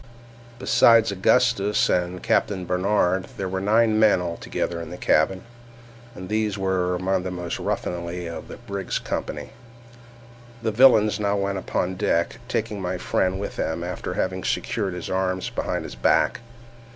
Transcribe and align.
Besides 0.57 1.11
Augustus 1.11 1.87
and 1.87 2.23
Captain 2.23 2.65
Barnard, 2.65 3.25
there 3.37 3.47
were 3.47 3.61
nine 3.61 3.99
men 3.99 4.19
altogether 4.19 4.81
in 4.81 4.89
the 4.89 4.97
cabin, 4.97 5.43
and 6.15 6.27
these 6.27 6.57
among 6.57 7.21
the 7.21 7.29
most 7.29 7.59
ruffianly 7.59 8.25
of 8.25 8.47
the 8.47 8.57
brig's 8.57 8.97
company. 8.97 9.51
The 10.63 10.71
villains 10.71 11.19
now 11.19 11.35
went 11.37 11.59
upon 11.59 11.97
deck, 11.97 12.39
taking 12.47 12.81
my 12.81 12.97
friend 12.97 13.39
with 13.39 13.57
them 13.57 13.83
after 13.83 14.15
having 14.15 14.43
secured 14.43 14.95
his 14.95 15.07
arms 15.07 15.51
behind 15.51 15.83
his 15.83 15.93
back. 15.93 16.39